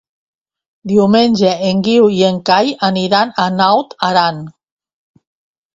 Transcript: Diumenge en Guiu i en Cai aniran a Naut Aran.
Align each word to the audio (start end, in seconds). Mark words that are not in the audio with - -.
Diumenge 0.91 1.51
en 1.67 1.83
Guiu 1.89 2.09
i 2.21 2.25
en 2.31 2.41
Cai 2.51 2.75
aniran 2.91 3.35
a 3.45 3.47
Naut 3.61 3.97
Aran. 4.11 4.43